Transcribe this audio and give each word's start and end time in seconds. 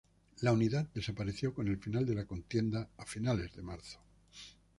La 0.39 0.51
unidad 0.51 0.87
desapareció 0.95 1.53
con 1.53 1.67
el 1.67 1.77
final 1.77 2.07
de 2.07 2.15
la 2.15 2.25
contienda, 2.25 2.89
a 2.97 3.05
finales 3.05 3.53
de 3.55 3.61
marzo. 3.61 3.99